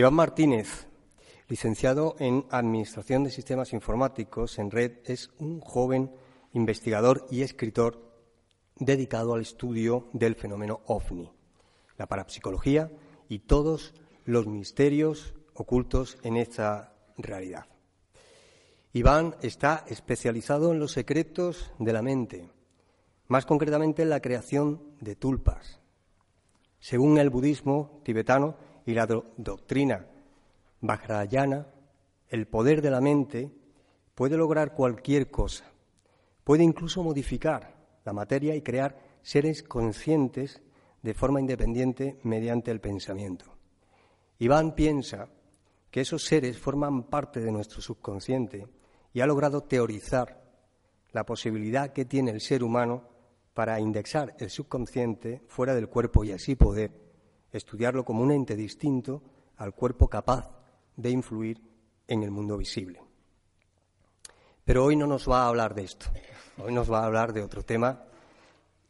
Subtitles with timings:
[0.00, 0.88] Iván Martínez,
[1.46, 6.10] licenciado en Administración de Sistemas Informáticos en Red, es un joven
[6.54, 8.00] investigador y escritor
[8.76, 11.30] dedicado al estudio del fenómeno ovni,
[11.98, 12.90] la parapsicología
[13.28, 13.92] y todos
[14.24, 17.66] los misterios ocultos en esta realidad.
[18.94, 22.48] Iván está especializado en los secretos de la mente,
[23.28, 25.78] más concretamente en la creación de tulpas.
[26.78, 30.04] Según el budismo tibetano, y la doctrina
[30.80, 31.66] Vajrayana,
[32.28, 33.50] el poder de la mente
[34.14, 35.64] puede lograr cualquier cosa,
[36.42, 40.60] puede incluso modificar la materia y crear seres conscientes
[41.02, 43.44] de forma independiente mediante el pensamiento.
[44.38, 45.28] Iván piensa
[45.90, 48.66] que esos seres forman parte de nuestro subconsciente
[49.12, 50.42] y ha logrado teorizar
[51.12, 53.04] la posibilidad que tiene el ser humano
[53.54, 57.09] para indexar el subconsciente fuera del cuerpo y así poder
[57.52, 59.22] estudiarlo como un ente distinto
[59.56, 60.50] al cuerpo capaz
[60.96, 61.60] de influir
[62.06, 63.02] en el mundo visible.
[64.64, 66.06] Pero hoy no nos va a hablar de esto,
[66.62, 68.04] hoy nos va a hablar de otro tema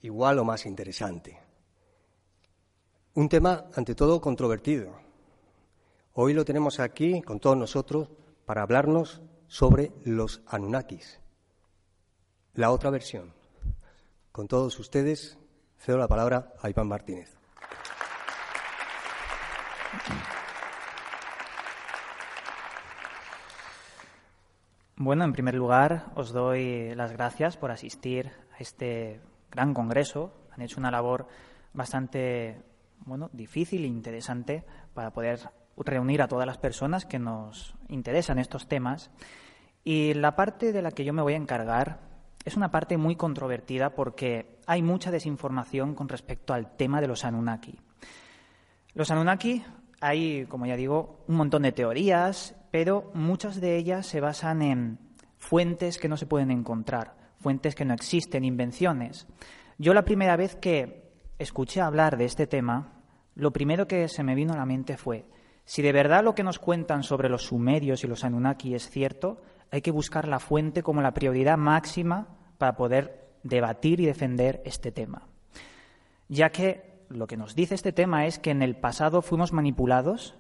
[0.03, 1.39] igual o más interesante.
[3.15, 4.93] Un tema, ante todo, controvertido.
[6.15, 8.09] Hoy lo tenemos aquí con todos nosotros
[8.47, 11.21] para hablarnos sobre los Anunnakis,
[12.55, 13.35] la otra versión.
[14.33, 15.39] Con todos ustedes,
[15.79, 17.40] cedo la palabra a Iván Martínez.
[25.03, 30.35] Bueno, en primer lugar, os doy las gracias por asistir a este gran congreso.
[30.53, 31.27] Han hecho una labor
[31.73, 32.61] bastante
[33.07, 34.63] bueno, difícil e interesante
[34.93, 35.41] para poder
[35.79, 39.11] reunir a todas las personas que nos interesan estos temas.
[39.85, 42.01] Y la parte de la que yo me voy a encargar
[42.45, 47.25] es una parte muy controvertida porque hay mucha desinformación con respecto al tema de los
[47.25, 47.79] Anunnaki.
[48.93, 49.65] Los Anunnaki
[50.01, 54.99] hay, como ya digo, un montón de teorías, pero muchas de ellas se basan en
[55.39, 59.27] fuentes que no se pueden encontrar, fuentes que no existen, invenciones.
[59.79, 62.93] Yo la primera vez que escuché hablar de este tema,
[63.35, 65.27] lo primero que se me vino a la mente fue,
[65.65, 69.41] si de verdad lo que nos cuentan sobre los sumerios y los Anunnaki es cierto,
[69.71, 72.27] hay que buscar la fuente como la prioridad máxima
[72.59, 75.29] para poder debatir y defender este tema.
[76.29, 80.37] Ya que lo que nos dice este tema es que en el pasado fuimos manipulados,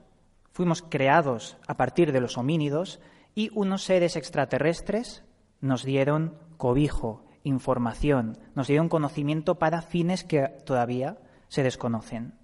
[0.52, 3.00] fuimos creados a partir de los homínidos
[3.34, 5.24] y unos seres extraterrestres
[5.60, 12.34] nos dieron cobijo, información, nos dieron conocimiento para fines que todavía se desconocen.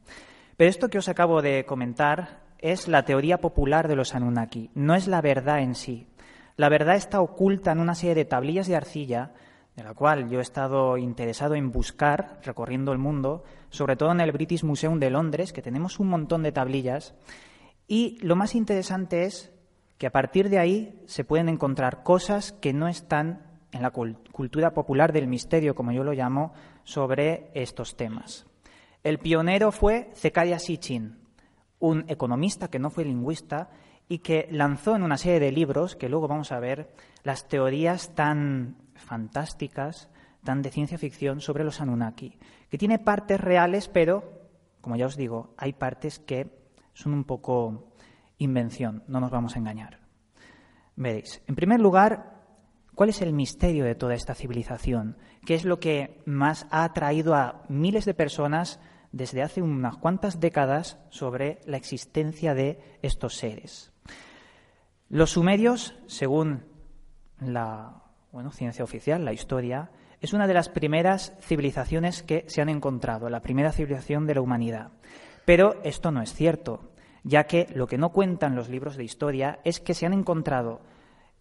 [0.56, 4.94] Pero esto que os acabo de comentar es la teoría popular de los Anunnaki, no
[4.94, 6.08] es la verdad en sí.
[6.56, 9.34] La verdad está oculta en una serie de tablillas de arcilla
[9.76, 14.20] de la cual yo he estado interesado en buscar recorriendo el mundo, sobre todo en
[14.20, 17.14] el British Museum de Londres, que tenemos un montón de tablillas,
[17.86, 19.52] y lo más interesante es
[19.98, 24.72] que a partir de ahí se pueden encontrar cosas que no están en la cultura
[24.72, 28.46] popular del misterio, como yo lo llamo, sobre estos temas.
[29.04, 31.18] El pionero fue Zecharia Sitchin,
[31.78, 33.70] un economista que no fue lingüista
[34.08, 36.90] y que lanzó en una serie de libros, que luego vamos a ver,
[37.22, 40.08] las teorías tan fantásticas,
[40.44, 42.38] tan de ciencia ficción sobre los Anunnaki,
[42.70, 44.48] que tiene partes reales, pero,
[44.80, 46.50] como ya os digo, hay partes que
[46.94, 47.92] son un poco
[48.38, 50.00] invención, no nos vamos a engañar.
[50.94, 52.42] Veréis, en primer lugar,
[52.94, 55.18] ¿cuál es el misterio de toda esta civilización?
[55.44, 58.80] ¿Qué es lo que más ha atraído a miles de personas
[59.12, 63.92] desde hace unas cuantas décadas sobre la existencia de estos seres?
[65.08, 66.64] Los sumerios, según
[67.38, 69.90] la bueno, ciencia oficial, la historia,
[70.20, 74.40] es una de las primeras civilizaciones que se han encontrado, la primera civilización de la
[74.40, 74.90] humanidad.
[75.44, 76.90] Pero esto no es cierto,
[77.22, 80.80] ya que lo que no cuentan los libros de historia es que se han encontrado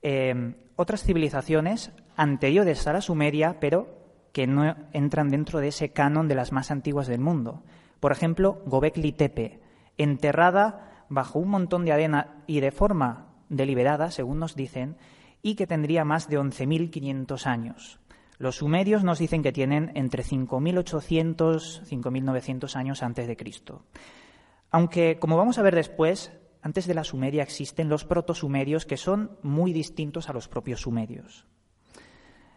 [0.02, 6.28] eh, otras civilizaciones anteriores a la Sumeria, pero que no entran dentro de ese canon
[6.28, 7.64] de las más antiguas del mundo.
[8.00, 9.62] Por ejemplo, Gobekli Tepe,
[9.98, 14.98] enterrada bajo un montón de arena y de forma deliberada, según nos dicen,
[15.46, 18.00] y que tendría más de 11.500 años.
[18.40, 23.86] Los sumerios nos dicen que tienen entre 5.800 y 5.900 años antes de Cristo.
[24.72, 26.32] Aunque, como vamos a ver después,
[26.64, 31.46] antes de la Sumeria existen los protosumerios que son muy distintos a los propios sumerios.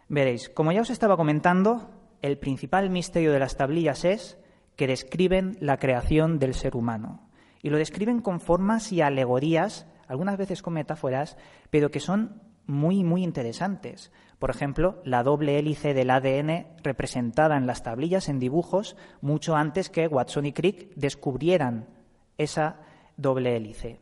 [0.07, 1.91] Veréis, como ya os estaba comentando,
[2.23, 4.39] el principal misterio de las tablillas es
[4.75, 7.29] que describen la creación del ser humano.
[7.61, 11.37] Y lo describen con formas y alegorías, algunas veces con metáforas,
[11.69, 14.11] pero que son muy, muy interesantes.
[14.37, 19.89] Por ejemplo, la doble hélice del ADN representada en las tablillas, en dibujos, mucho antes
[19.89, 21.89] que Watson y Crick descubrieran
[22.37, 22.79] esa
[23.17, 23.99] doble hélice.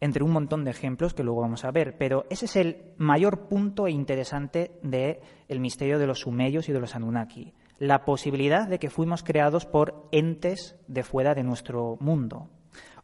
[0.00, 3.46] Entre un montón de ejemplos que luego vamos a ver, pero ese es el mayor
[3.46, 8.80] punto interesante del el misterio de los sumerios y de los Anunnaki, la posibilidad de
[8.80, 12.50] que fuimos creados por entes de fuera de nuestro mundo,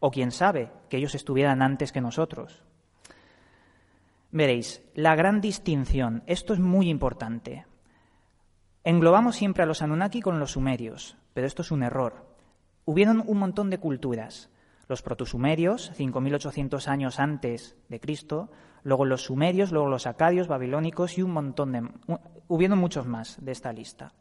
[0.00, 2.65] o quién sabe, que ellos estuvieran antes que nosotros.
[4.30, 7.64] Veréis, la gran distinción, esto es muy importante.
[8.84, 12.26] Englobamos siempre a los Anunnaki con los sumerios, pero esto es un error.
[12.84, 14.50] Hubieron un montón de culturas.
[14.86, 18.50] Los protosumerios, 5.800 años antes de Cristo,
[18.82, 21.88] luego los sumerios, luego los acadios, babilónicos y un montón de...
[22.48, 24.12] Hubieron muchos más de esta lista.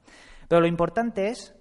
[0.47, 1.53] Pero lo importante es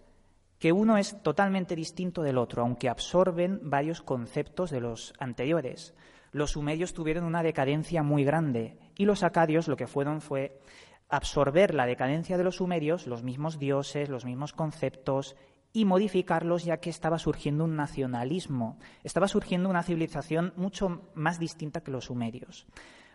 [0.58, 5.94] que uno es totalmente distinto del otro, aunque absorben varios conceptos de los anteriores
[6.36, 10.60] los sumerios tuvieron una decadencia muy grande y los acadios lo que fueron fue
[11.08, 15.34] absorber la decadencia de los sumerios, los mismos dioses, los mismos conceptos,
[15.72, 21.80] y modificarlos ya que estaba surgiendo un nacionalismo, estaba surgiendo una civilización mucho más distinta
[21.80, 22.66] que los sumerios.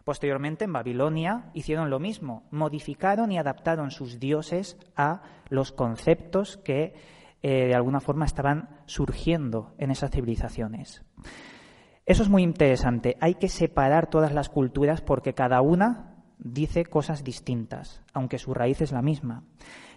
[0.04, 6.96] Posteriormente, en Babilonia hicieron lo mismo, modificaron y adaptaron sus dioses a los conceptos que
[7.44, 11.04] eh, de alguna forma estaban surgiendo en esas civilizaciones.
[12.12, 13.16] Eso es muy interesante.
[13.22, 18.82] Hay que separar todas las culturas porque cada una dice cosas distintas, aunque su raíz
[18.82, 19.46] es la misma.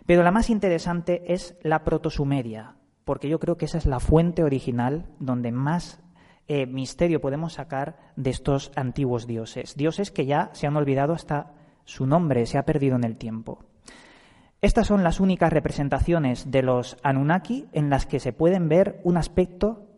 [0.07, 4.45] Pero la más interesante es la protosumeria, porque yo creo que esa es la fuente
[4.45, 6.05] original donde más
[6.47, 11.55] eh, misterio podemos sacar de estos antiguos dioses, dioses que ya se han olvidado hasta
[11.85, 13.65] su nombre, se ha perdido en el tiempo.
[14.61, 19.17] Estas son las únicas representaciones de los Anunnaki en las que se pueden ver un
[19.17, 19.89] aspecto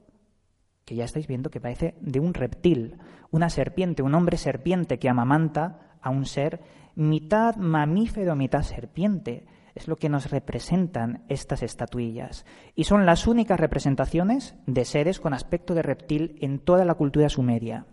[0.87, 2.97] que ya estáis viendo que parece de un reptil,
[3.31, 6.61] una serpiente, un hombre serpiente que amamanta a un ser
[6.95, 9.47] mitad mamífero, mitad serpiente.
[9.75, 12.47] Es lo que nos representan estas estatuillas.
[12.75, 17.29] Y son las únicas representaciones de seres con aspecto de reptil en toda la cultura
[17.29, 17.85] sumeria.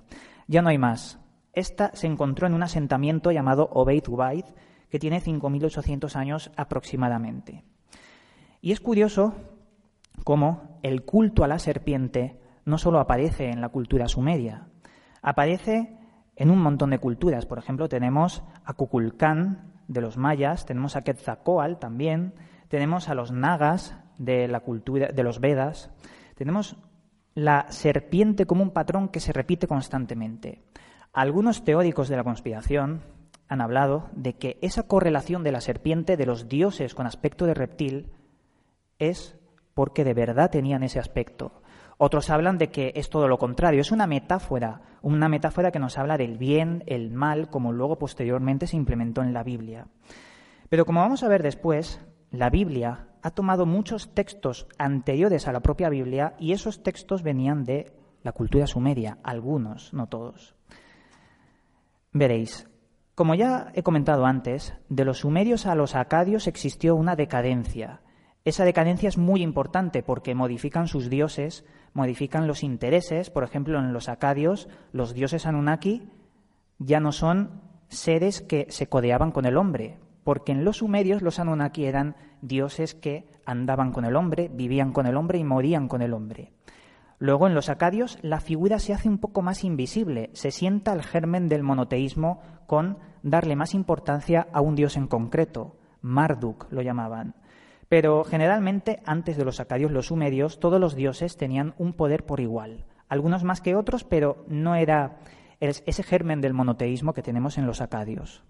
[0.47, 1.19] Ya no hay más.
[1.51, 4.45] Esta se encontró en un asentamiento llamado Obeid Ubaid,
[4.89, 7.63] que tiene 5.800 años aproximadamente.
[8.61, 9.33] Y es curioso
[10.23, 14.67] cómo el culto a la serpiente no solo aparece en la cultura sumeria,
[15.21, 15.97] aparece
[16.35, 17.45] en un montón de culturas.
[17.45, 22.33] Por ejemplo, tenemos a Kukulcán de los mayas, tenemos a Quetzalcoatl también,
[22.67, 25.91] tenemos a los nagas de la cultura de los Vedas,
[26.35, 26.77] tenemos
[27.35, 30.63] la serpiente como un patrón que se repite constantemente.
[31.11, 33.03] Algunos teóricos de la conspiración
[33.47, 37.53] han hablado de que esa correlación de la serpiente de los dioses con aspecto de
[37.53, 38.11] reptil
[38.99, 39.37] es
[39.73, 41.62] porque de verdad tenían ese aspecto.
[42.05, 45.97] Otros hablan de que es todo lo contrario, es una metáfora, una metáfora que nos
[45.97, 49.87] habla del bien, el mal, como luego posteriormente se implementó en la Biblia.
[50.67, 55.61] Pero como vamos a ver después, la Biblia ha tomado muchos textos anteriores a la
[55.61, 60.55] propia Biblia y esos textos venían de la cultura sumeria, algunos, no todos.
[62.11, 62.69] Veréis,
[63.15, 68.01] como ya he comentado antes, de los sumerios a los acadios existió una decadencia.
[68.45, 73.29] Esa decadencia es muy importante porque modifican sus dioses, modifican los intereses.
[73.29, 76.09] Por ejemplo, en los acadios, los dioses Anunnaki
[76.77, 81.39] ya no son seres que se codeaban con el hombre, porque en los sumerios los
[81.39, 86.01] Anunnaki eran dioses que andaban con el hombre, vivían con el hombre y morían con
[86.01, 86.51] el hombre.
[87.19, 91.03] Luego, en los acadios, la figura se hace un poco más invisible, se sienta el
[91.03, 95.77] germen del monoteísmo con darle más importancia a un dios en concreto.
[96.01, 97.35] Marduk lo llamaban.
[97.93, 102.39] Pero generalmente, antes de los acadios, los sumerios, todos los dioses tenían un poder por
[102.39, 102.85] igual.
[103.07, 105.19] Algunos más que otros, pero no era
[105.59, 108.43] ese germen del monoteísmo que tenemos en los acadios.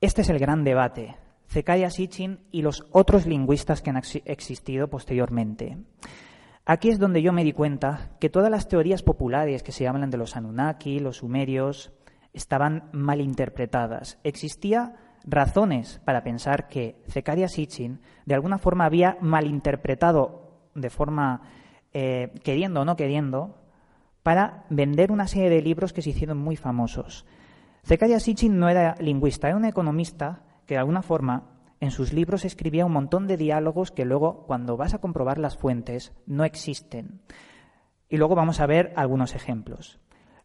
[0.00, 1.18] Este es el gran debate.
[1.46, 5.78] Zecharia Sitchin y los otros lingüistas que han existido posteriormente.
[6.64, 10.10] Aquí es donde yo me di cuenta que todas las teorías populares que se hablan
[10.10, 11.92] de los Anunnaki, los sumerios,
[12.32, 14.18] estaban mal interpretadas.
[14.24, 21.42] Existía razones para pensar que Zecharia Sitchin de alguna forma había malinterpretado de forma
[21.92, 23.56] eh, queriendo o no queriendo
[24.22, 27.26] para vender una serie de libros que se hicieron muy famosos.
[27.84, 31.44] Zecharia Sitchin no era lingüista, era un economista que de alguna forma
[31.80, 35.56] en sus libros escribía un montón de diálogos que luego, cuando vas a comprobar las
[35.56, 37.22] fuentes, no existen.
[38.08, 39.98] Y luego vamos a ver algunos ejemplos.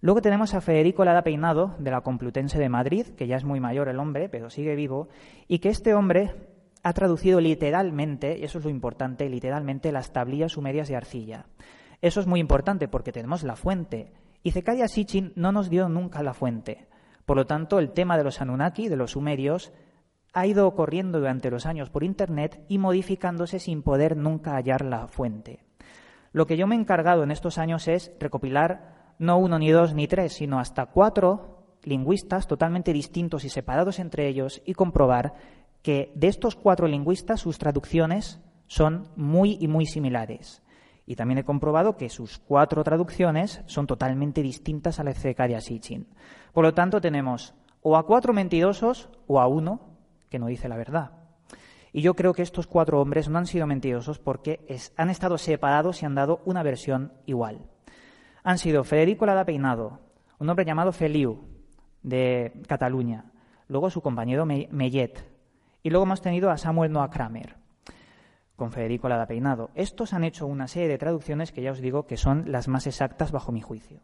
[0.05, 3.59] Luego tenemos a Federico Lada Peinado, de la Complutense de Madrid, que ya es muy
[3.59, 5.07] mayor el hombre, pero sigue vivo,
[5.47, 6.31] y que este hombre
[6.83, 11.47] ha traducido literalmente, y eso es lo importante, literalmente las tablillas sumerias de arcilla.
[12.03, 16.21] Eso es muy importante porque tenemos la fuente, y Zecharia Sitchin no nos dio nunca
[16.21, 16.87] la fuente.
[17.25, 19.73] Por lo tanto, el tema de los Anunnaki, de los sumerios,
[20.33, 25.07] ha ido ocurriendo durante los años por Internet y modificándose sin poder nunca hallar la
[25.07, 25.65] fuente.
[26.31, 29.93] Lo que yo me he encargado en estos años es recopilar no uno, ni dos,
[29.93, 35.33] ni tres, sino hasta cuatro lingüistas totalmente distintos y separados entre ellos y comprobar
[35.81, 40.63] que de estos cuatro lingüistas sus traducciones son muy y muy similares.
[41.05, 46.07] Y también he comprobado que sus cuatro traducciones son totalmente distintas a la de Sitchin.
[46.51, 49.81] Por lo tanto, tenemos o a cuatro mentirosos o a uno
[50.29, 51.11] que no dice la verdad.
[51.93, 54.65] Y yo creo que estos cuatro hombres no han sido mentirosos porque
[54.97, 57.61] han estado separados y han dado una versión igual.
[58.45, 60.01] Han sido Federico Lada Peinado,
[60.37, 61.45] un hombre llamado Feliu,
[62.03, 63.31] de Cataluña,
[63.67, 65.27] luego su compañero Mellet,
[65.81, 67.55] y luego hemos tenido a Samuel Noah Kramer
[68.55, 69.71] con Federico Lada Peinado.
[69.73, 72.85] Estos han hecho una serie de traducciones que ya os digo que son las más
[72.85, 74.01] exactas bajo mi juicio.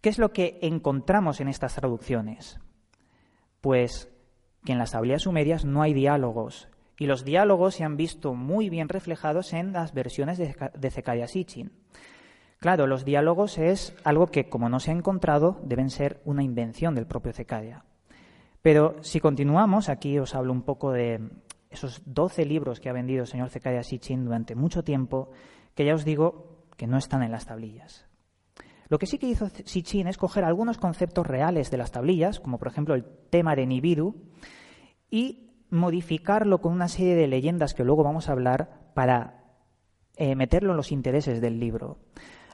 [0.00, 2.58] ¿Qué es lo que encontramos en estas traducciones?
[3.60, 4.10] Pues
[4.64, 8.68] que en las tablillas sumerias no hay diálogos, y los diálogos se han visto muy
[8.68, 11.70] bien reflejados en las versiones de, de Sitchin.
[12.66, 16.96] Claro, los diálogos es algo que, como no se ha encontrado, deben ser una invención
[16.96, 17.84] del propio Zecaria.
[18.60, 21.30] Pero si continuamos, aquí os hablo un poco de
[21.70, 25.30] esos doce libros que ha vendido el señor Zecaria Sitchin durante mucho tiempo,
[25.76, 28.08] que ya os digo que no están en las tablillas.
[28.88, 32.58] Lo que sí que hizo Sitchin es coger algunos conceptos reales de las tablillas, como
[32.58, 34.24] por ejemplo el tema de Nibiru,
[35.08, 39.44] y modificarlo con una serie de leyendas que luego vamos a hablar para
[40.16, 41.98] eh, meterlo en los intereses del libro.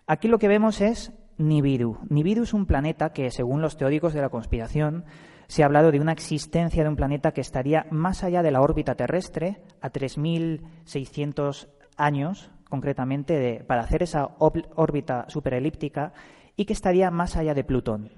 [0.06, 1.98] Aquí lo que vemos es Nibiru.
[2.08, 5.04] Nibiru es un planeta que, según los teóricos de la conspiración,
[5.46, 8.62] se ha hablado de una existencia de un planeta que estaría más allá de la
[8.62, 16.14] órbita terrestre, a 3.600 años concretamente, para hacer esa órbita superelíptica,
[16.56, 18.10] y que estaría más allá de Plutón.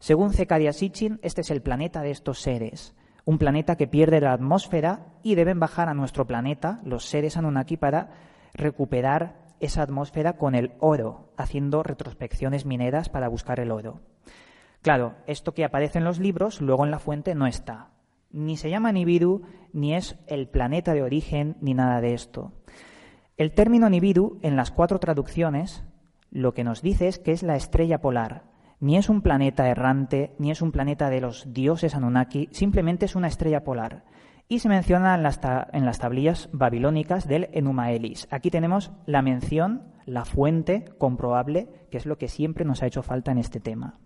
[0.00, 4.32] Según Zecharia Sitchin, este es el planeta de estos seres, un planeta que pierde la
[4.32, 8.10] atmósfera y deben bajar a nuestro planeta, los seres Anunnaki, para
[8.52, 14.00] recuperar esa atmósfera con el oro, haciendo retrospecciones mineras para buscar el oro.
[14.82, 17.88] Claro, esto que aparece en los libros, luego en la fuente no está.
[18.30, 19.42] Ni se llama Nibiru,
[19.72, 22.52] ni es el planeta de origen, ni nada de esto.
[23.36, 25.84] El término Nibiru, en las cuatro traducciones,
[26.30, 28.44] lo que nos dice es que es la estrella polar.
[28.80, 33.16] Ni es un planeta errante, ni es un planeta de los dioses Anunnaki, simplemente es
[33.16, 34.04] una estrella polar.
[34.48, 38.28] Y se menciona en las, tablillas babilónicas del Enuma Elis.
[38.30, 43.02] Aquí tenemos la mención, la fuente comprobable, que es lo que siempre nos ha hecho
[43.02, 43.98] falta en este tema.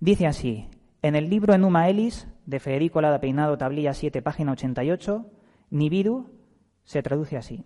[0.00, 0.68] Dice así,
[1.02, 5.26] en el libro Enuma Elis, de Federico Lada Peinado, tablilla 7, página 88,
[5.70, 6.30] Nibiru
[6.84, 7.64] se traduce así.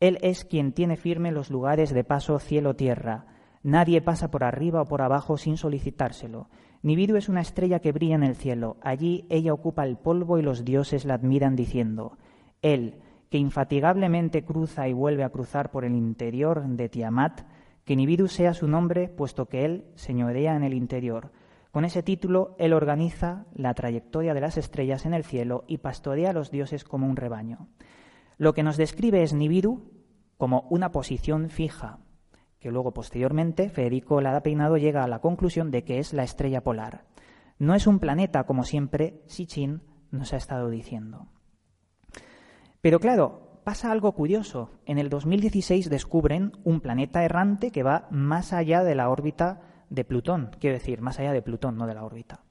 [0.00, 3.26] Él es quien tiene firme los lugares de paso cielo-tierra.
[3.62, 6.48] Nadie pasa por arriba o por abajo sin solicitárselo.
[6.82, 8.76] Nibiru es una estrella que brilla en el cielo.
[8.82, 12.18] Allí ella ocupa el polvo y los dioses la admiran diciendo,
[12.60, 17.42] Él, que infatigablemente cruza y vuelve a cruzar por el interior de Tiamat,
[17.84, 21.30] que Nibiru sea su nombre, puesto que Él señorea en el interior
[21.72, 26.30] con ese título, él organiza la trayectoria de las estrellas en el cielo y pastorea
[26.30, 27.66] a los dioses como un rebaño.
[28.36, 29.90] Lo que nos describe es Nibiru
[30.36, 31.98] como una posición fija,
[32.62, 36.62] que luego posteriormente Federico Lada Peinado llega a la conclusión de que es la estrella
[36.62, 37.04] polar.
[37.58, 41.26] No es un planeta como siempre Sitchin nos ha estado diciendo.
[42.80, 44.70] Pero claro, pasa algo curioso.
[44.86, 50.04] En el 2016 descubren un planeta errante que va más allá de la órbita de
[50.04, 52.44] Plutón, quiero decir, más allá de Plutón, no de la órbita.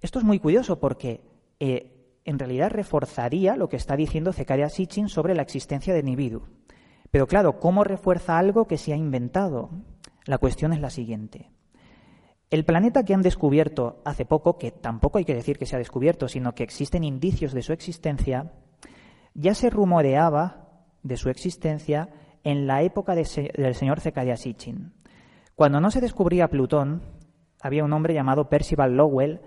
[0.00, 1.22] Esto es muy curioso porque
[1.60, 6.42] eh, en realidad reforzaría lo que está diciendo Zecharia Sitchin sobre la existencia de Nibiru.
[7.10, 9.70] Pero claro, ¿cómo refuerza algo que se ha inventado?
[10.26, 11.50] La cuestión es la siguiente.
[12.50, 15.78] El planeta que han descubierto hace poco, que tampoco hay que decir que se ha
[15.78, 18.52] descubierto, sino que existen indicios de su existencia,
[19.34, 20.68] ya se rumoreaba
[21.02, 22.08] de su existencia
[22.44, 24.92] en la época del señor Zecaria Sitchin.
[25.54, 27.02] Cuando no se descubría Plutón,
[27.60, 29.40] había un hombre llamado Percival Lowell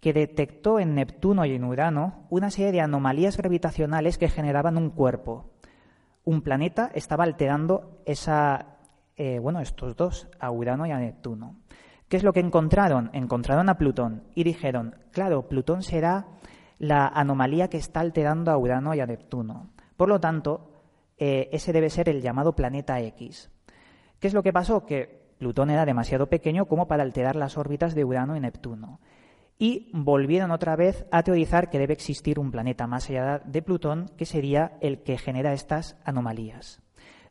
[0.00, 4.90] que detectó en Neptuno y en Urano una serie de anomalías gravitacionales que generaban un
[4.90, 5.55] cuerpo.
[6.26, 8.78] Un planeta estaba alterando esa,
[9.16, 11.54] eh, bueno, estos dos, a Urano y a Neptuno.
[12.08, 13.10] ¿Qué es lo que encontraron?
[13.12, 16.26] Encontraron a Plutón y dijeron, claro, Plutón será
[16.80, 19.70] la anomalía que está alterando a Urano y a Neptuno.
[19.96, 20.72] Por lo tanto,
[21.16, 23.48] eh, ese debe ser el llamado planeta X.
[24.18, 24.84] ¿Qué es lo que pasó?
[24.84, 28.98] Que Plutón era demasiado pequeño como para alterar las órbitas de Urano y Neptuno.
[29.58, 34.10] Y volvieron otra vez a teorizar que debe existir un planeta más allá de Plutón
[34.16, 36.82] que sería el que genera estas anomalías.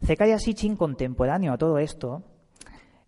[0.04, 2.24] Zecharia Sitchin, contemporáneo a todo esto,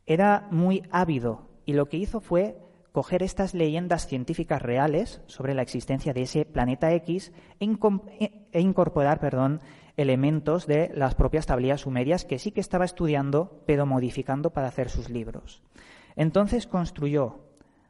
[0.06, 2.58] era muy ávido y lo que hizo fue
[2.92, 9.20] coger estas leyendas científicas reales sobre la existencia de ese planeta X e, e incorporar
[9.20, 9.62] perdón,
[9.98, 14.90] elementos de las propias tablillas sumerias que sí que estaba estudiando, pero modificando para hacer
[14.90, 15.62] sus libros.
[16.16, 17.47] Entonces construyó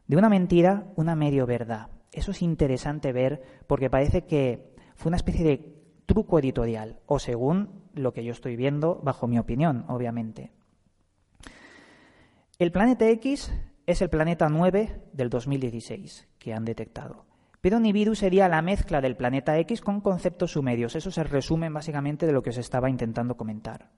[0.08, 1.90] de una mentira una medio verdad.
[2.12, 7.84] Eso es interesante ver porque parece que fue una especie de truco editorial, o según
[7.94, 10.52] lo que yo estoy viendo, bajo mi opinión, obviamente.
[12.58, 13.54] El planeta X
[13.86, 17.26] es el planeta 9 del 2016 que han detectado.
[17.62, 20.96] Pero Nibiru sería la mezcla del planeta X con conceptos sumerios.
[20.96, 23.90] Eso es el resumen básicamente de lo que os estaba intentando comentar.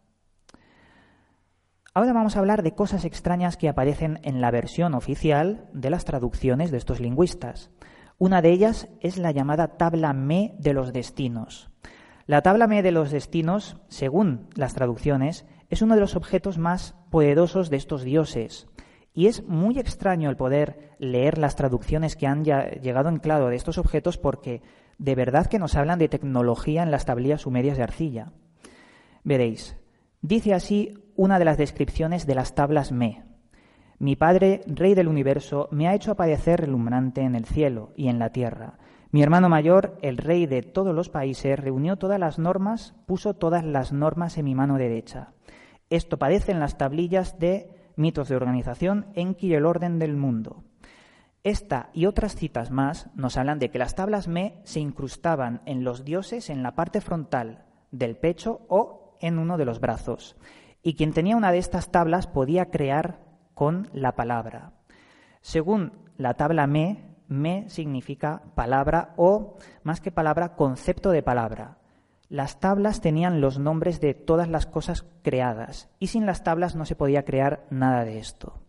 [1.95, 6.05] Ahora vamos a hablar de cosas extrañas que aparecen en la versión oficial de las
[6.05, 7.71] traducciones de estos lingüistas.
[8.19, 11.71] Una de ellas es la llamada tabla Me de los destinos.
[12.27, 16.93] La tabla Me de los destinos, según las traducciones, es uno de los objetos más
[17.09, 18.67] poderosos de estos dioses.
[19.11, 23.55] Y es muy extraño el poder leer las traducciones que han llegado en claro de
[23.55, 24.61] estos objetos porque
[24.99, 28.31] de verdad que nos hablan de tecnología en las tablillas sumerias de arcilla.
[29.23, 29.78] Veréis,
[30.21, 33.23] dice así una de las descripciones de las tablas Me.
[33.97, 38.17] Mi Padre, Rey del universo, me ha hecho aparecer relumbrante en el cielo y en
[38.17, 38.77] la tierra.
[39.11, 43.65] Mi hermano mayor, el Rey de todos los países, reunió todas las normas, puso todas
[43.65, 45.33] las normas en mi mano derecha.
[45.89, 50.63] Esto parece en las tablillas de mitos de organización, Enki y el orden del mundo.
[51.43, 55.83] Esta y otras citas más nos hablan de que las tablas Me se incrustaban en
[55.83, 60.35] los dioses en la parte frontal del pecho o en uno de los brazos.
[60.81, 63.19] Y quien tenía una de estas tablas podía crear
[63.53, 64.73] con la palabra.
[65.41, 71.77] Según la tabla Me, Me significa palabra o, más que palabra, concepto de palabra.
[72.29, 76.85] Las tablas tenían los nombres de todas las cosas creadas y sin las tablas no
[76.85, 78.61] se podía crear nada de esto.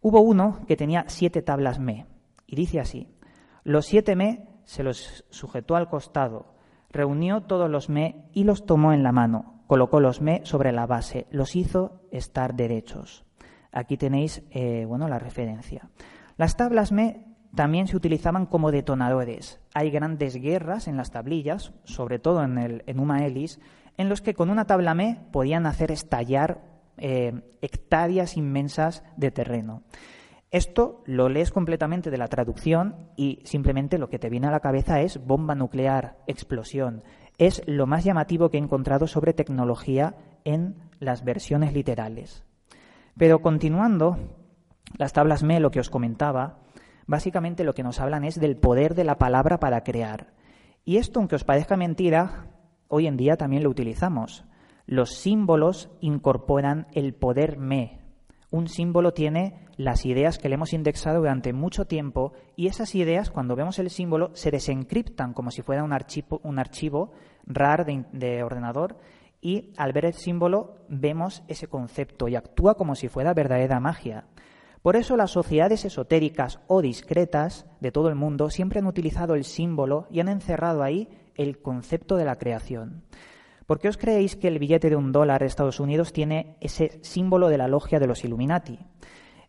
[0.00, 2.06] Hubo uno que tenía siete tablas me
[2.46, 3.08] y dice así,
[3.64, 6.54] los siete me se los sujetó al costado,
[6.90, 10.86] reunió todos los me y los tomó en la mano, colocó los me sobre la
[10.86, 13.24] base, los hizo estar derechos.
[13.72, 15.90] Aquí tenéis eh, bueno, la referencia.
[16.36, 19.60] Las tablas me también se utilizaban como detonadores.
[19.74, 24.34] Hay grandes guerras en las tablillas, sobre todo en, el, en Uma en los que
[24.34, 26.60] con una tabla me podían hacer estallar
[26.98, 29.82] eh, hectáreas inmensas de terreno.
[30.50, 34.60] Esto lo lees completamente de la traducción y simplemente lo que te viene a la
[34.60, 37.02] cabeza es bomba nuclear, explosión.
[37.38, 42.44] Es lo más llamativo que he encontrado sobre tecnología en las versiones literales.
[43.16, 44.16] Pero continuando,
[44.98, 46.58] las tablas me, lo que os comentaba,
[47.06, 50.34] básicamente lo que nos hablan es del poder de la palabra para crear.
[50.84, 52.46] Y esto, aunque os parezca mentira,
[52.88, 54.44] hoy en día también lo utilizamos.
[54.86, 57.95] Los símbolos incorporan el poder me.
[58.50, 63.30] Un símbolo tiene las ideas que le hemos indexado durante mucho tiempo y esas ideas,
[63.30, 67.12] cuando vemos el símbolo, se desencriptan como si fuera un archivo, un archivo
[67.44, 68.96] RAR de ordenador
[69.40, 74.26] y al ver el símbolo vemos ese concepto y actúa como si fuera verdadera magia.
[74.82, 79.44] Por eso las sociedades esotéricas o discretas de todo el mundo siempre han utilizado el
[79.44, 83.02] símbolo y han encerrado ahí el concepto de la creación.
[83.66, 87.00] ¿Por qué os creéis que el billete de un dólar de Estados Unidos tiene ese
[87.02, 88.78] símbolo de la logia de los Illuminati?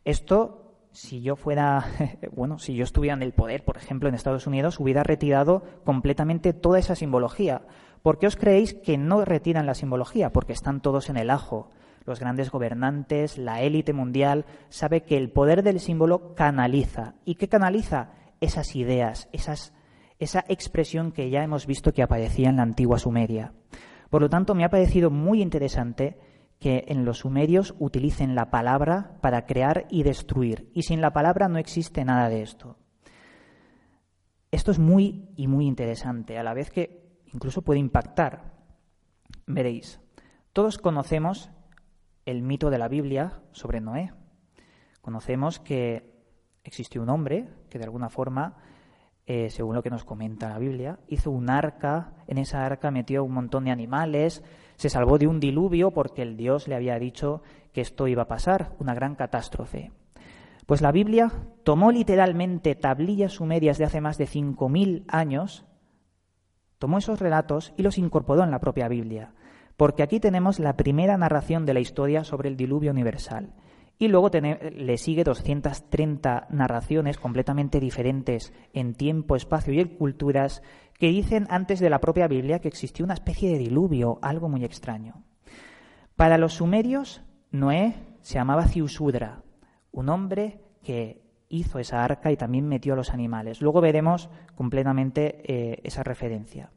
[0.06, 1.86] Esto, si yo fuera,
[2.32, 6.54] bueno, si yo estuviera en el poder, por ejemplo, en Estados Unidos, hubiera retirado completamente
[6.54, 7.62] toda esa simbología.
[8.02, 10.32] ¿Por qué os creéis que no retiran la simbología?
[10.32, 11.70] Porque están todos en el ajo
[12.08, 17.16] los grandes gobernantes, la élite mundial, sabe que el poder del símbolo canaliza.
[17.26, 18.12] ¿Y qué canaliza?
[18.40, 19.74] Esas ideas, esas,
[20.18, 23.52] esa expresión que ya hemos visto que aparecía en la antigua Sumeria.
[24.10, 26.18] Por lo tanto, me ha parecido muy interesante
[26.60, 30.72] que en los sumerios utilicen la palabra para crear y destruir.
[30.74, 32.78] Y sin la palabra no existe nada de esto.
[34.50, 38.54] Esto es muy y muy interesante, a la vez que incluso puede impactar.
[39.46, 40.00] Veréis,
[40.54, 41.52] todos conocemos
[42.26, 44.14] el mito de la Biblia sobre Noé.
[45.02, 46.18] Conocemos que
[46.64, 48.58] existió un hombre que de alguna forma,
[49.30, 53.26] eh, según lo que nos comenta la Biblia, hizo un arca, en esa arca metió
[53.26, 54.42] un montón de animales,
[54.78, 57.42] se salvó de un diluvio porque el Dios le había dicho
[57.74, 59.92] que esto iba a pasar, una gran catástrofe.
[60.66, 61.30] Pues la Biblia
[61.64, 65.66] tomó literalmente tablillas sumerias de hace más de 5.000 años,
[66.80, 69.34] tomó esos relatos y los incorporó en la propia Biblia,
[69.76, 73.52] porque aquí tenemos la primera narración de la historia sobre el diluvio universal.
[74.00, 80.62] Y luego le sigue 230 narraciones completamente diferentes en tiempo, espacio y en culturas
[81.00, 84.64] que dicen antes de la propia Biblia que existió una especie de diluvio, algo muy
[84.64, 85.24] extraño.
[86.16, 89.44] Para los sumerios, Noé se llamaba Ciusudra,
[89.92, 93.62] un hombre que hizo esa arca y también metió a los animales.
[93.62, 96.72] Luego veremos completamente eh, esa referencia.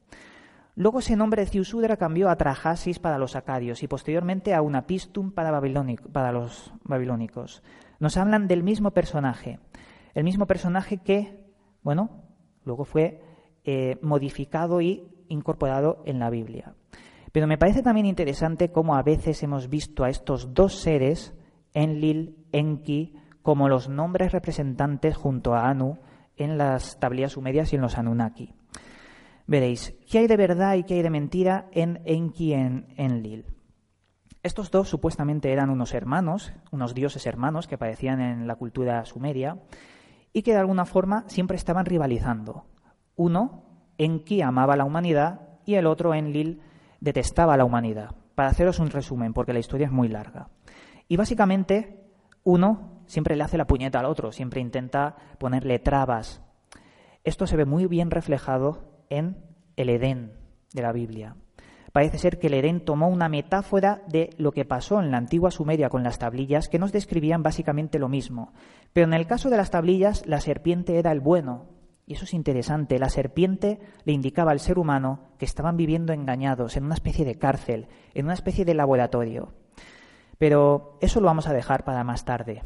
[0.76, 5.32] Luego ese nombre de Ciusudra cambió a Trajasis para los acadios y posteriormente a Unapistum
[5.32, 5.60] para,
[6.12, 7.62] para los babilónicos.
[7.98, 9.58] Nos hablan del mismo personaje,
[10.14, 11.44] el mismo personaje que,
[11.82, 12.22] bueno,
[12.64, 13.20] luego fue
[13.64, 16.74] eh, modificado y incorporado en la Biblia.
[17.32, 21.34] Pero me parece también interesante cómo a veces hemos visto a estos dos seres,
[21.74, 25.98] Enlil, Enki, como los nombres representantes junto a Anu
[26.36, 28.54] en las tablillas sumerias y en los Anunnaki.
[29.46, 33.46] Veréis, ¿qué hay de verdad y qué hay de mentira en Enki y en Enlil?
[34.42, 39.58] Estos dos supuestamente eran unos hermanos, unos dioses hermanos que aparecían en la cultura sumeria
[40.32, 42.64] y que de alguna forma siempre estaban rivalizando.
[43.16, 43.64] Uno,
[43.98, 46.62] Enki, amaba a la humanidad y el otro, Enlil,
[47.00, 48.14] detestaba a la humanidad.
[48.34, 50.48] Para haceros un resumen, porque la historia es muy larga.
[51.06, 52.08] Y básicamente,
[52.42, 56.40] uno siempre le hace la puñeta al otro, siempre intenta ponerle trabas.
[57.24, 59.36] Esto se ve muy bien reflejado en
[59.76, 60.32] el Edén
[60.72, 61.36] de la Biblia.
[61.92, 65.50] Parece ser que el Edén tomó una metáfora de lo que pasó en la antigua
[65.50, 68.52] Sumeria con las tablillas, que nos describían básicamente lo mismo.
[68.92, 71.66] Pero en el caso de las tablillas, la serpiente era el bueno.
[72.06, 72.98] Y eso es interesante.
[72.98, 77.38] La serpiente le indicaba al ser humano que estaban viviendo engañados en una especie de
[77.38, 79.52] cárcel, en una especie de laboratorio.
[80.38, 82.62] Pero eso lo vamos a dejar para más tarde.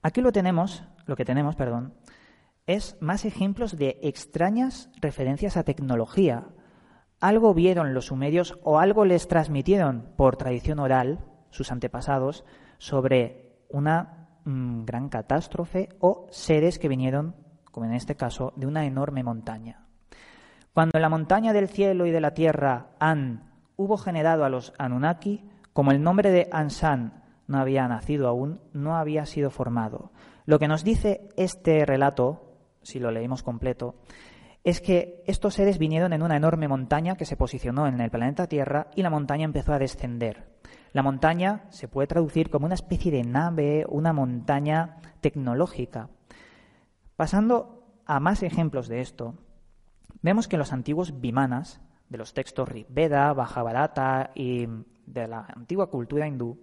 [0.00, 1.94] Aquí lo tenemos, lo que tenemos, perdón,
[2.66, 6.46] es más ejemplos de extrañas referencias a tecnología.
[7.20, 12.44] Algo vieron los sumerios o algo les transmitieron por tradición oral sus antepasados
[12.78, 17.36] sobre una mm, gran catástrofe o seres que vinieron,
[17.70, 19.86] como en este caso, de una enorme montaña.
[20.72, 25.44] Cuando la montaña del cielo y de la tierra An hubo generado a los Anunnaki,
[25.72, 30.12] como el nombre de Ansan no había nacido aún, no había sido formado.
[30.46, 32.43] Lo que nos dice este relato
[32.84, 33.96] si lo leemos completo,
[34.62, 38.46] es que estos seres vinieron en una enorme montaña que se posicionó en el planeta
[38.46, 40.54] Tierra y la montaña empezó a descender.
[40.92, 46.08] La montaña se puede traducir como una especie de nave, una montaña tecnológica.
[47.16, 49.34] Pasando a más ejemplos de esto,
[50.22, 54.66] vemos que los antiguos vimanas, de los textos Rigveda, Bhajavarata y
[55.06, 56.58] de la antigua cultura hindú,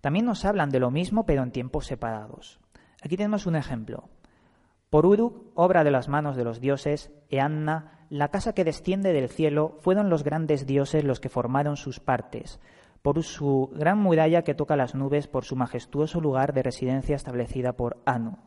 [0.00, 2.58] también nos hablan de lo mismo pero en tiempos separados.
[3.02, 4.08] Aquí tenemos un ejemplo.
[4.90, 9.28] Por Uruk, obra de las manos de los dioses, Eanna, la casa que desciende del
[9.28, 12.58] cielo, fueron los grandes dioses los que formaron sus partes,
[13.00, 17.74] por su gran muralla que toca las nubes, por su majestuoso lugar de residencia establecida
[17.74, 18.38] por Anu.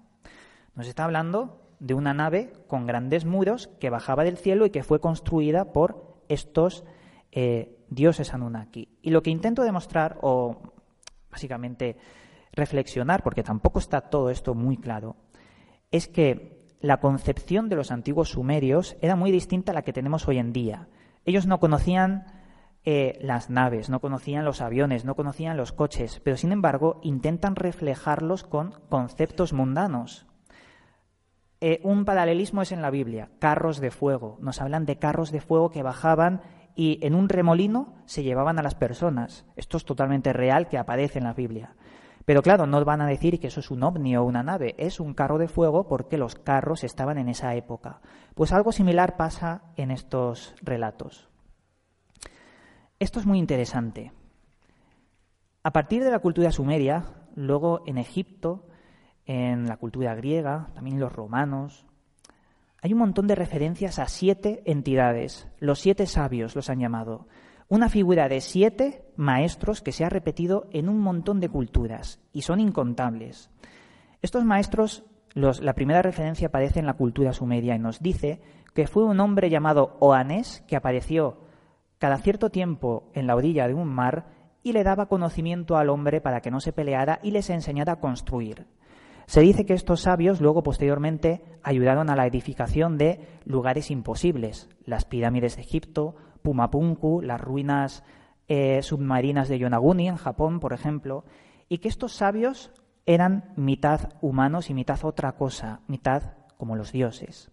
[0.76, 4.84] Nos está hablando de una nave con grandes muros que bajaba del cielo y que
[4.84, 6.84] fue construida por estos
[7.32, 8.90] eh, dioses Anunnaki.
[9.02, 10.58] Y lo que intento demostrar, o
[11.32, 11.96] básicamente
[12.52, 15.16] reflexionar, porque tampoco está todo esto muy claro,
[15.94, 20.28] es que la concepción de los antiguos sumerios era muy distinta a la que tenemos
[20.28, 20.90] hoy en día.
[21.24, 22.26] Ellos no conocían
[22.84, 27.56] eh, las naves, no conocían los aviones, no conocían los coches, pero sin embargo intentan
[27.56, 30.26] reflejarlos con conceptos mundanos.
[31.62, 34.38] Eh, un paralelismo es en la Biblia, carros de fuego.
[34.42, 36.42] Nos hablan de carros de fuego que bajaban
[36.76, 39.46] y en un remolino se llevaban a las personas.
[39.56, 41.76] Esto es totalmente real que aparece en la Biblia.
[42.26, 45.00] Pero claro, no van a decir que eso es un ovni o una nave, es
[45.00, 48.02] un carro de fuego porque los carros estaban en esa época.
[48.34, 51.30] Pues algo similar pasa en estos relatos.
[53.00, 54.14] Esto es muy interesante.
[55.64, 57.06] A partir de la cultura sumeria,
[57.36, 58.68] luego en Egipto,
[59.26, 61.86] en la cultura griega, también los romanos,
[62.82, 65.48] hay un montón de referencias a siete entidades.
[65.60, 67.28] Los siete sabios los han llamado.
[67.74, 72.44] Una figura de siete maestros que se ha repetido en un montón de culturas y
[72.44, 73.50] son incontables.
[74.22, 78.44] Estos maestros, la primera referencia aparece en la cultura sumeria y nos dice
[78.76, 81.40] que fue un hombre llamado Oanés que apareció
[81.98, 84.28] cada cierto tiempo en la orilla de un mar
[84.62, 88.00] y le daba conocimiento al hombre para que no se peleara y les enseñara a
[88.00, 88.68] construir.
[89.26, 95.06] Se dice que estos sabios luego posteriormente ayudaron a la edificación de lugares imposibles, las
[95.06, 98.04] pirámides de Egipto, Pumapunku, las ruinas
[98.48, 101.24] eh, submarinas de Yonaguni en Japón, por ejemplo,
[101.70, 102.72] y que estos sabios
[103.06, 107.52] eran mitad humanos y mitad otra cosa, mitad como los dioses.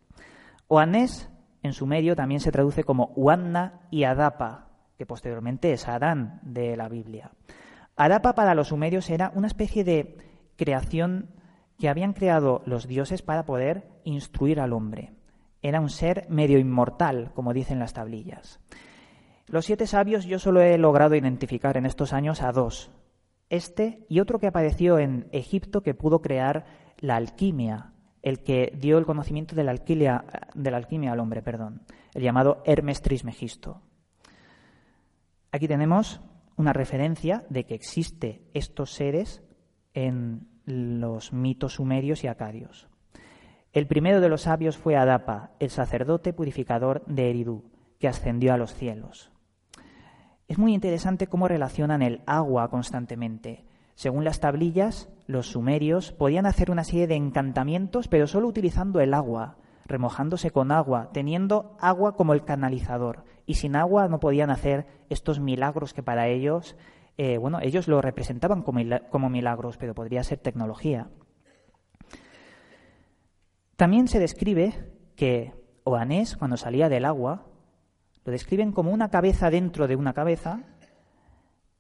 [0.68, 1.31] Oanés,
[1.62, 6.76] en su medio, también se traduce como Uanna y Adapa, que posteriormente es Adán de
[6.76, 7.33] la Biblia.
[7.96, 10.18] Adapa para los sumerios era una especie de
[10.57, 11.31] creación
[11.79, 15.12] que habían creado los dioses para poder instruir al hombre.
[15.62, 18.61] Era un ser medio inmortal, como dicen las tablillas.
[19.46, 22.90] Los siete sabios yo solo he logrado identificar en estos años a dos.
[23.49, 26.64] Este y otro que apareció en Egipto que pudo crear
[26.99, 27.92] la alquimia,
[28.23, 31.83] el que dio el conocimiento de la alquimia, de la alquimia al hombre, perdón,
[32.14, 33.83] el llamado Hermes Trismegisto.
[35.51, 36.20] Aquí tenemos
[36.57, 39.42] una referencia de que existe estos seres
[39.94, 42.89] en los mitos sumerios y acadios.
[43.72, 48.56] El primero de los sabios fue Adapa, el sacerdote purificador de Eridú, que ascendió a
[48.56, 49.30] los cielos.
[50.48, 53.64] Es muy interesante cómo relacionan el agua constantemente.
[53.94, 59.14] Según las tablillas, los sumerios podían hacer una serie de encantamientos, pero solo utilizando el
[59.14, 63.22] agua, remojándose con agua, teniendo agua como el canalizador.
[63.46, 66.76] Y sin agua no podían hacer estos milagros que para ellos,
[67.18, 68.80] eh, bueno, ellos lo representaban como,
[69.11, 71.09] como milagros, pero podría ser tecnología.
[73.81, 74.75] También se describe
[75.16, 77.47] que Oanés, cuando salía del agua,
[78.27, 80.64] lo describen como una cabeza dentro de una cabeza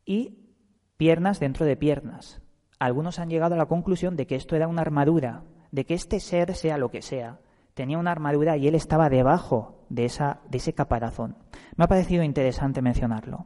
[0.06, 0.48] y
[0.96, 2.40] piernas dentro de piernas.
[2.78, 6.20] Algunos han llegado a la conclusión de que esto era una armadura, de que este
[6.20, 7.40] ser, sea lo que sea,
[7.74, 11.36] tenía una armadura y él estaba debajo de, esa, de ese caparazón.
[11.76, 13.44] Me ha parecido interesante mencionarlo.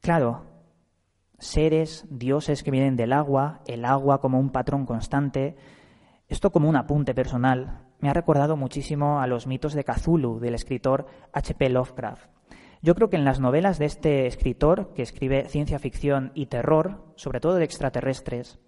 [0.00, 0.44] Claro,
[1.38, 5.54] seres, dioses que vienen del agua, el agua como un patrón constante,
[6.30, 10.54] esto como un apunte personal me ha recordado muchísimo a los mitos de Cthulhu del
[10.54, 11.68] escritor H.P.
[11.68, 12.30] Lovecraft.
[12.82, 17.12] Yo creo que en las novelas de este escritor, que escribe ciencia ficción y terror,
[17.16, 18.58] sobre todo de extraterrestres,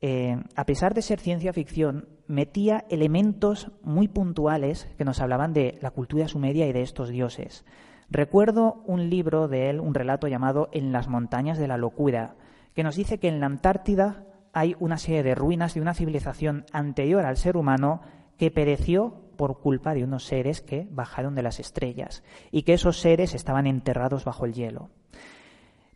[0.00, 5.78] eh, a pesar de ser ciencia ficción, metía elementos muy puntuales que nos hablaban de
[5.80, 7.64] la cultura sumeria y de estos dioses.
[8.10, 12.34] Recuerdo un libro de él, un relato llamado En las montañas de la locura,
[12.74, 16.64] que nos dice que en la Antártida hay una serie de ruinas de una civilización
[16.72, 18.00] anterior al ser humano
[18.38, 23.00] que pereció por culpa de unos seres que bajaron de las estrellas y que esos
[23.00, 24.90] seres estaban enterrados bajo el hielo.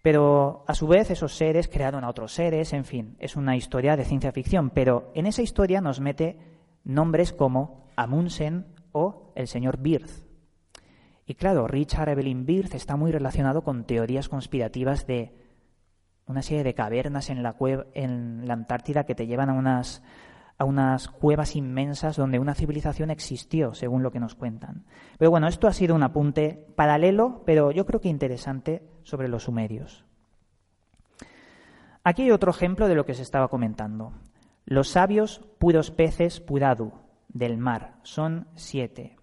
[0.02, 3.96] Pero a su vez esos seres crearon a otros seres, en fin, es una historia
[3.96, 6.38] de ciencia ficción, pero en esa historia nos mete
[6.84, 10.24] nombres como Amundsen o el señor Birth.
[11.26, 15.37] Y claro, Richard Evelyn Birth está muy relacionado con teorías conspirativas de
[16.28, 17.56] una serie de cavernas en la,
[18.52, 20.02] Antártida que te llevan a unas,
[20.58, 24.84] a unas cuevas inmensas donde una civilización existió, según lo que nos cuentan.
[25.18, 29.44] Pero bueno, esto ha sido un apunte paralelo, pero yo creo que interesante sobre los
[29.44, 30.04] sumerios.
[32.04, 34.12] Aquí hay otro ejemplo de lo que se estaba comentando.
[34.64, 36.92] Los sabios puros peces puradu
[37.28, 39.16] del mar son siete.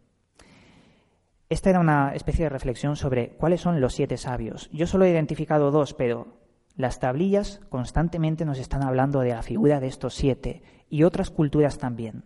[1.50, 4.70] Esta era una especie de reflexión sobre cuáles son los siete sabios.
[4.72, 6.45] Yo solo he identificado dos, pero
[6.76, 11.78] las tablillas constantemente nos están hablando de la figura de estos siete y otras culturas
[11.78, 12.24] también.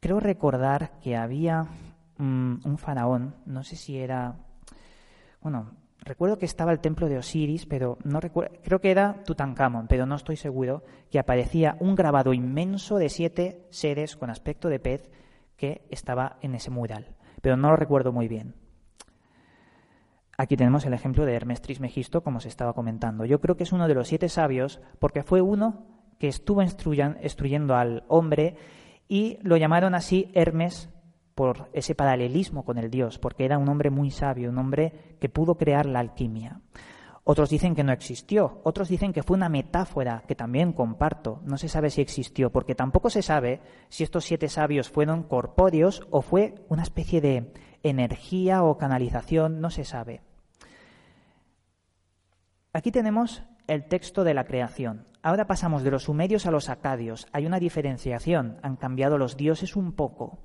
[0.00, 1.66] Creo recordar que había
[2.18, 4.36] mm, un faraón, no sé si era,
[5.40, 9.86] bueno, recuerdo que estaba el templo de Osiris, pero no recuerdo, creo que era Tutankamón,
[9.88, 14.80] pero no estoy seguro, que aparecía un grabado inmenso de siete seres con aspecto de
[14.80, 15.10] pez
[15.56, 18.54] que estaba en ese mural, pero no lo recuerdo muy bien.
[20.40, 23.26] Aquí tenemos el ejemplo de Hermes Trismegisto, como se estaba comentando.
[23.26, 25.84] Yo creo que es uno de los siete sabios porque fue uno
[26.18, 28.56] que estuvo instruyendo al hombre
[29.06, 30.88] y lo llamaron así Hermes
[31.34, 35.28] por ese paralelismo con el dios, porque era un hombre muy sabio, un hombre que
[35.28, 36.62] pudo crear la alquimia.
[37.22, 41.42] Otros dicen que no existió, otros dicen que fue una metáfora, que también comparto.
[41.44, 46.06] No se sabe si existió, porque tampoco se sabe si estos siete sabios fueron corpóreos
[46.10, 50.22] o fue una especie de energía o canalización, no se sabe.
[52.72, 55.06] Aquí tenemos el texto de la creación.
[55.22, 57.26] Ahora pasamos de los sumerios a los acadios.
[57.32, 60.38] Hay una diferenciación, han cambiado los dioses un poco.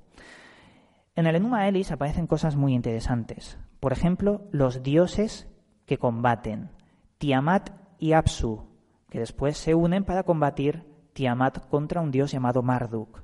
[1.14, 3.58] En el Enuma Elis aparecen cosas muy interesantes.
[3.78, 5.48] Por ejemplo, los dioses
[5.86, 6.70] que combaten,
[7.18, 8.68] Tiamat y Apsu,
[9.08, 13.22] que después se unen para combatir Tiamat contra un dios llamado Marduk.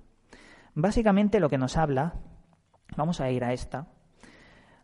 [0.75, 2.15] Básicamente lo que nos habla,
[2.97, 3.88] vamos a ir a esta,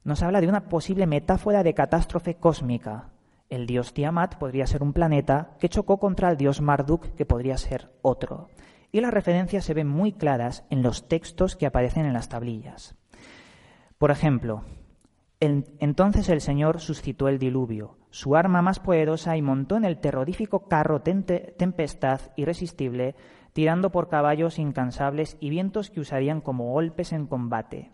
[0.05, 3.11] nos habla de una posible metáfora de catástrofe cósmica.
[3.49, 7.57] El dios Tiamat podría ser un planeta que chocó contra el dios Marduk, que podría
[7.57, 8.49] ser otro.
[8.93, 12.95] Y las referencias se ven muy claras en los textos que aparecen en las tablillas.
[13.97, 14.65] Por ejemplo,
[15.41, 20.69] entonces el Señor suscitó el diluvio, su arma más poderosa, y montó en el terrorífico
[20.69, 23.15] carro tempestad irresistible,
[23.53, 27.93] tirando por caballos incansables y vientos que usarían como golpes en combate.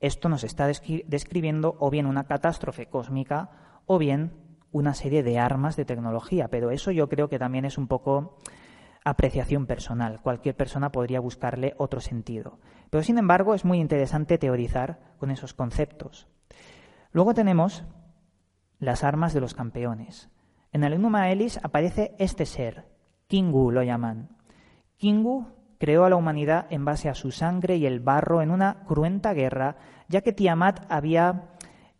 [0.00, 3.50] Esto nos está describiendo o bien una catástrofe cósmica
[3.86, 7.78] o bien una serie de armas de tecnología, pero eso yo creo que también es
[7.78, 8.36] un poco
[9.04, 10.20] apreciación personal.
[10.20, 12.58] Cualquier persona podría buscarle otro sentido.
[12.90, 16.28] Pero sin embargo es muy interesante teorizar con esos conceptos.
[17.12, 17.84] Luego tenemos
[18.78, 20.30] las armas de los campeones.
[20.72, 22.86] En el Enuma Elis aparece este ser,
[23.26, 24.36] Kingu lo llaman.
[24.96, 28.84] Kingu creó a la humanidad en base a su sangre y el barro en una
[28.84, 29.76] cruenta guerra,
[30.08, 31.50] ya que Tiamat había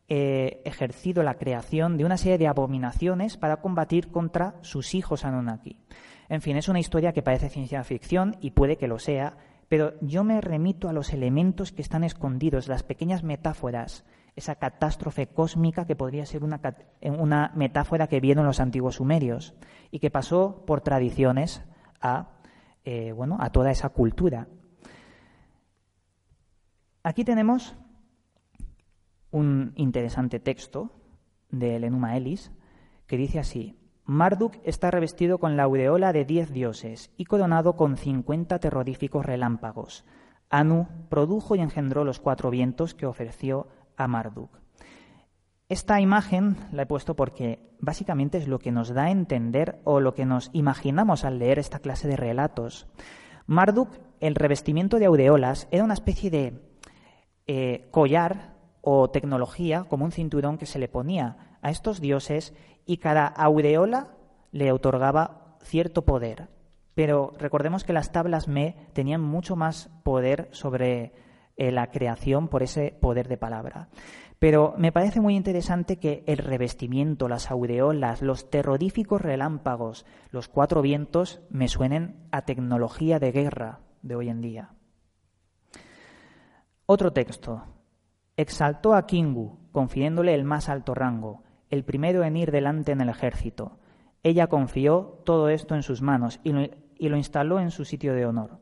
[0.08, 5.76] eh, ejercido la creación de una serie de abominaciones para combatir contra sus hijos Anunnaki.
[6.30, 9.36] En fin, es una historia que parece ciencia ficción y puede que lo sea,
[9.68, 15.26] pero yo me remito a los elementos que están escondidos, las pequeñas metáforas, esa catástrofe
[15.26, 16.60] cósmica que podría ser una,
[17.02, 19.54] una metáfora que vieron los antiguos sumerios
[19.90, 21.62] y que pasó por tradiciones
[22.00, 22.38] a,
[22.84, 24.48] eh, bueno, a toda esa cultura.
[27.02, 27.76] Aquí tenemos
[29.38, 30.90] un interesante texto
[31.50, 32.52] del Enuma Elis
[33.06, 37.96] que dice así: Marduk está revestido con la aureola de diez dioses y coronado con
[37.96, 40.04] cincuenta terroríficos relámpagos.
[40.50, 44.50] Anu produjo y engendró los cuatro vientos que ofreció a Marduk.
[45.68, 50.00] Esta imagen la he puesto porque básicamente es lo que nos da a entender o
[50.00, 52.86] lo que nos imaginamos al leer esta clase de relatos.
[53.46, 56.62] Marduk, el revestimiento de aureolas, era una especie de
[57.46, 58.57] eh, collar
[58.90, 62.54] o tecnología, como un cinturón que se le ponía a estos dioses
[62.86, 64.16] y cada aureola
[64.50, 66.48] le otorgaba cierto poder.
[66.94, 71.12] Pero recordemos que las tablas Me tenían mucho más poder sobre
[71.58, 73.90] eh, la creación por ese poder de palabra.
[74.38, 80.80] Pero me parece muy interesante que el revestimiento, las aureolas, los terroríficos relámpagos, los cuatro
[80.80, 84.70] vientos me suenen a tecnología de guerra de hoy en día.
[86.86, 87.66] Otro texto.
[88.38, 93.10] Exaltó a Kingu, confiéndole el más alto rango, el primero en ir delante en el
[93.10, 93.78] ejército.
[94.22, 98.58] Ella confió todo esto en sus manos y lo instaló en su sitio de honor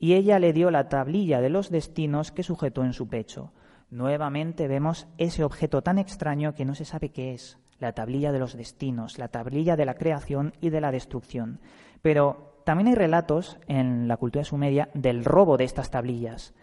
[0.00, 3.52] y ella le dio la tablilla de los destinos que sujetó en su pecho.
[3.90, 8.38] Nuevamente vemos ese objeto tan extraño que no se sabe qué es, la tablilla de
[8.38, 11.60] los destinos, la tablilla de la creación y de la destrucción.
[12.00, 16.54] Pero también hay relatos en la cultura sumeria del robo de estas tablillas.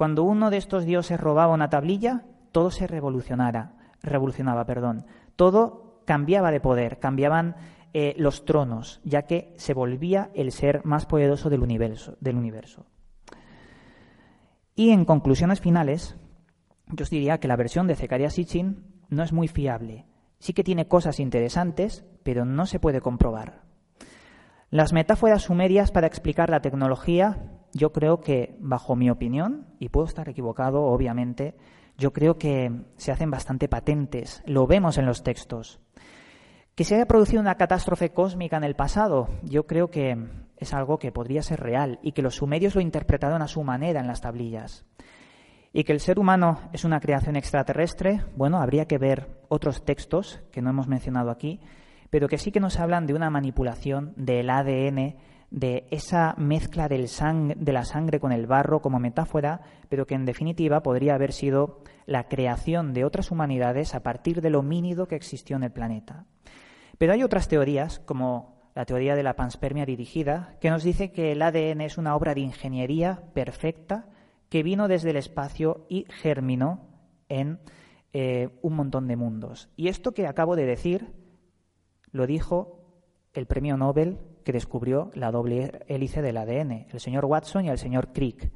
[0.00, 5.04] Cuando uno de estos dioses robaba una tablilla, todo se revolucionara, revolucionaba, perdón.
[5.36, 7.56] Todo cambiaba de poder, cambiaban
[7.92, 12.86] eh, los tronos, ya que se volvía el ser más poderoso del universo, del universo.
[14.74, 16.16] Y en conclusiones finales,
[16.86, 20.06] yo os diría que la versión de Zecaria Sitchin no es muy fiable.
[20.38, 23.64] Sí que tiene cosas interesantes, pero no se puede comprobar.
[24.70, 30.06] Las metáforas sumerias para explicar la tecnología, yo creo que, bajo mi opinión, y puedo
[30.06, 31.54] estar equivocado, obviamente,
[31.96, 34.42] yo creo que se hacen bastante patentes.
[34.46, 35.80] Lo vemos en los textos.
[36.74, 40.16] Que se haya producido una catástrofe cósmica en el pasado, yo creo que
[40.56, 44.00] es algo que podría ser real y que los sumerios lo interpretaron a su manera
[44.00, 44.86] en las tablillas.
[45.72, 50.40] Y que el ser humano es una creación extraterrestre, bueno, habría que ver otros textos
[50.50, 51.60] que no hemos mencionado aquí,
[52.08, 55.16] pero que sí que nos hablan de una manipulación del ADN,
[55.50, 57.08] de esa mezcla del
[57.56, 61.82] de la sangre con el barro como metáfora, pero que en definitiva podría haber sido
[62.06, 66.26] la creación de otras humanidades a partir de lo mínido que existió en el planeta.
[66.98, 71.32] Pero hay otras teorías, como la teoría de la panspermia dirigida, que nos dice que
[71.32, 74.06] el ADN es una obra de ingeniería perfecta
[74.48, 76.88] que vino desde el espacio y germinó
[77.28, 77.60] en
[78.12, 79.68] eh, un montón de mundos.
[79.76, 81.12] Y esto que acabo de decir
[82.12, 82.80] lo dijo
[83.32, 87.78] el premio Nobel que descubrió la doble hélice del ADN, el señor Watson y el
[87.78, 88.50] señor Crick.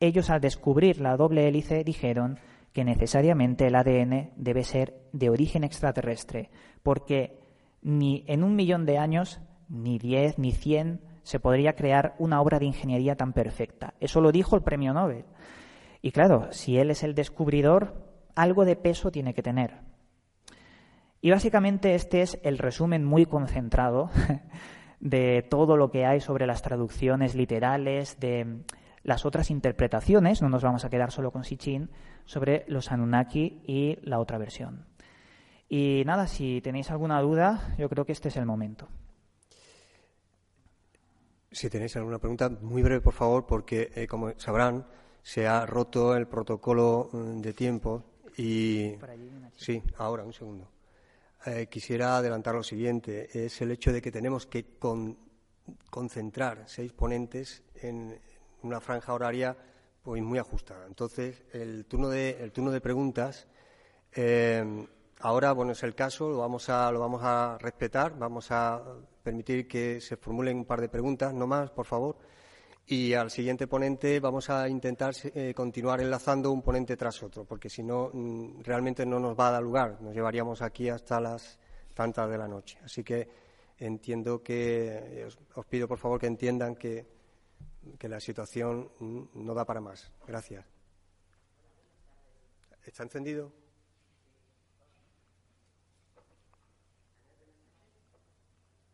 [0.00, 2.38] Ellos al descubrir la doble hélice dijeron
[2.72, 6.50] que necesariamente el ADN debe ser de origen extraterrestre,
[6.82, 7.38] porque
[7.82, 12.58] ni en un millón de años, ni diez, ni cien, se podría crear una obra
[12.58, 13.94] de ingeniería tan perfecta.
[14.00, 15.24] Eso lo dijo el premio Nobel.
[16.02, 19.80] Y claro, si él es el descubridor, algo de peso tiene que tener.
[21.20, 24.10] Y básicamente este es el resumen muy concentrado
[25.00, 28.62] de todo lo que hay sobre las traducciones literales, de
[29.02, 31.90] las otras interpretaciones, no nos vamos a quedar solo con Sichin,
[32.26, 34.86] sobre los Anunnaki y la otra versión.
[35.68, 38.88] Y nada, si tenéis alguna duda, yo creo que este es el momento.
[41.50, 44.86] Si tenéis alguna pregunta, muy breve, por favor, porque, eh, como sabrán,
[45.22, 48.04] se ha roto el protocolo mm, de tiempo
[48.36, 48.94] y...
[49.56, 50.68] Sí, ahora, un segundo.
[51.46, 53.28] Eh, quisiera adelantar lo siguiente.
[53.32, 54.76] Es el hecho de que tenemos que
[55.88, 58.18] concentrar seis ponentes en
[58.62, 59.56] una franja horaria
[60.02, 60.86] pues, muy ajustada.
[60.86, 63.46] Entonces, el turno de, el turno de preguntas...
[64.12, 64.86] Eh,
[65.20, 68.82] ahora, bueno, es el caso, lo vamos a, lo vamos a respetar, vamos a
[69.22, 72.16] permitir que se formulen un par de preguntas, no más, por favor.
[72.90, 77.70] Y al siguiente ponente vamos a intentar eh, continuar enlazando un ponente tras otro, porque
[77.70, 80.02] si no, mm, realmente no nos va a dar lugar.
[80.02, 81.56] Nos llevaríamos aquí hasta las
[81.94, 82.80] tantas de la noche.
[82.82, 83.28] Así que
[83.78, 87.06] entiendo que, eh, os, pido por favor que entiendan que,
[87.96, 90.10] que la situación mm, no da para más.
[90.26, 90.66] Gracias.
[92.84, 93.52] ¿Está encendido?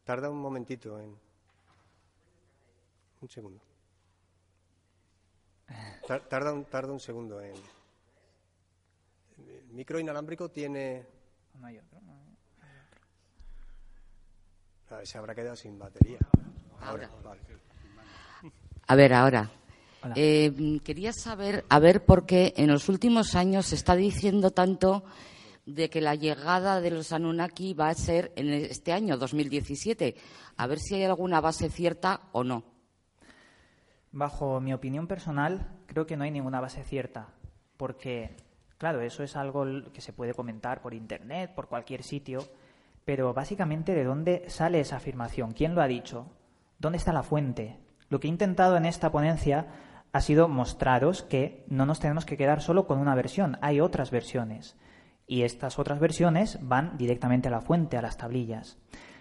[0.04, 1.16] Tarda un momentito en.
[3.22, 3.65] Un segundo.
[6.28, 7.54] Tarda un, tarda un segundo en.
[9.38, 11.06] El micro inalámbrico tiene.
[11.58, 11.98] No hay otro.
[14.90, 16.18] A ver, se habrá quedado sin batería.
[16.80, 17.10] Ahora.
[18.86, 19.50] A ver, ahora.
[20.14, 25.02] Eh, quería saber, a ver, por qué en los últimos años se está diciendo tanto
[25.64, 30.14] de que la llegada de los Anunnaki va a ser en este año, 2017.
[30.56, 32.75] A ver si hay alguna base cierta o no.
[34.12, 37.28] Bajo mi opinión personal, creo que no hay ninguna base cierta,
[37.76, 38.36] porque,
[38.78, 42.40] claro, eso es algo que se puede comentar por Internet, por cualquier sitio,
[43.04, 45.52] pero básicamente, ¿de dónde sale esa afirmación?
[45.52, 46.26] ¿Quién lo ha dicho?
[46.78, 47.78] ¿Dónde está la fuente?
[48.08, 49.66] Lo que he intentado en esta ponencia
[50.12, 54.10] ha sido mostraros que no nos tenemos que quedar solo con una versión, hay otras
[54.10, 54.76] versiones.
[55.26, 58.78] Y estas otras versiones van directamente a la fuente, a las tablillas.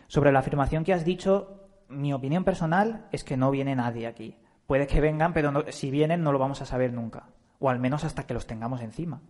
[0.07, 4.37] Sobre la afirmación que has dicho, mi opinión personal es que no viene nadie aquí.
[4.67, 7.29] Puede que vengan, pero si vienen no lo vamos a saber nunca.
[7.59, 9.21] O al menos hasta que los tengamos encima.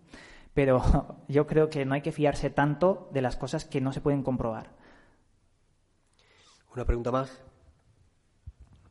[0.54, 0.82] Pero
[1.28, 4.24] yo creo que no hay que fiarse tanto de las cosas que no se pueden
[4.24, 4.70] comprobar.
[6.74, 7.42] ¿Una pregunta más?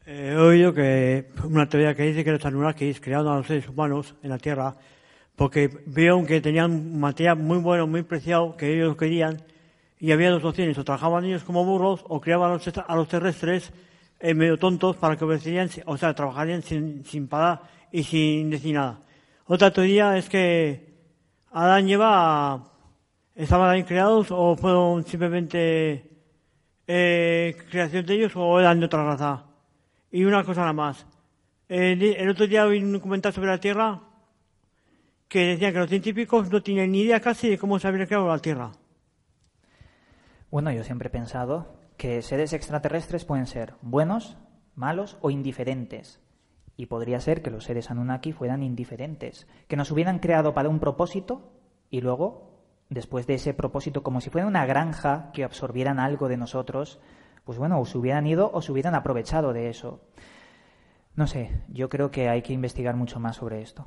[0.07, 4.15] he oído que una teoría que dice que los Anunnakis crearon a los seres humanos
[4.23, 4.77] en la Tierra
[5.37, 9.43] porque vieron que tenían material muy bueno, muy preciado, que ellos querían,
[9.99, 13.73] y había dos opciones, o trabajaban ellos como burros, o criaban a los, terrestres
[14.25, 17.61] eh, medio tontos para que obedecieran, o sea, trabajarían sin, sin parar
[17.93, 18.99] y sin decir nada.
[19.45, 20.95] Otra teoría es que
[21.51, 22.73] Adán lleva,
[23.35, 26.11] estaban ahí creados o fueron simplemente
[26.87, 29.45] eh, creación de ellos o eran de otra raza.
[30.11, 31.07] Y una cosa nada más.
[31.69, 34.01] el otro día vi un documental sobre la Tierra
[35.29, 38.29] que decían que los científicos no tienen ni idea casi de cómo se había creado
[38.29, 38.73] la Tierra.
[40.51, 44.37] Bueno, yo siempre he pensado que seres extraterrestres pueden ser buenos,
[44.75, 46.21] malos o indiferentes.
[46.77, 50.81] Y podría ser que los seres Anunnaki fueran indiferentes, que nos hubieran creado para un
[50.81, 51.51] propósito
[51.89, 56.37] y luego, después de ese propósito, como si fuera una granja que absorbieran algo de
[56.37, 57.01] nosotros,
[57.43, 60.03] pues bueno, o se hubieran ido o se hubieran aprovechado de eso.
[61.17, 63.87] No sé, yo creo que hay que investigar mucho más sobre esto.